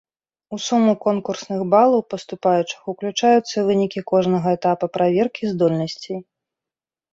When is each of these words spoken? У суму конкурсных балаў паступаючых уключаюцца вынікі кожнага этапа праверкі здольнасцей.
У 0.55 0.57
суму 0.67 0.93
конкурсных 1.05 1.61
балаў 1.73 2.01
паступаючых 2.13 2.81
уключаюцца 2.95 3.57
вынікі 3.69 3.99
кожнага 4.15 4.57
этапа 4.57 4.85
праверкі 4.99 5.43
здольнасцей. 5.55 6.17